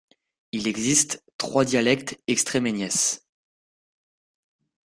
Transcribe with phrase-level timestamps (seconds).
[0.51, 2.89] Il existe trois dialectes estrémègnes.